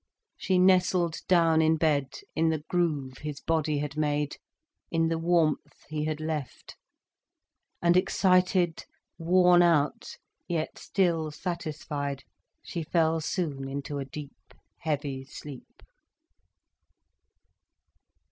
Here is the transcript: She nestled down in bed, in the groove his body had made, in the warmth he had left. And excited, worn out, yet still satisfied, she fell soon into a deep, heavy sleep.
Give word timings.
She 0.35 0.57
nestled 0.57 1.17
down 1.27 1.61
in 1.61 1.77
bed, 1.77 2.21
in 2.35 2.49
the 2.49 2.63
groove 2.67 3.19
his 3.19 3.39
body 3.39 3.77
had 3.77 3.95
made, 3.95 4.37
in 4.89 5.09
the 5.09 5.19
warmth 5.19 5.85
he 5.89 6.05
had 6.05 6.19
left. 6.19 6.75
And 7.83 7.95
excited, 7.95 8.83
worn 9.19 9.61
out, 9.61 10.17
yet 10.47 10.79
still 10.79 11.29
satisfied, 11.29 12.23
she 12.63 12.81
fell 12.81 13.21
soon 13.21 13.69
into 13.69 13.99
a 13.99 14.05
deep, 14.05 14.55
heavy 14.79 15.23
sleep. 15.23 15.83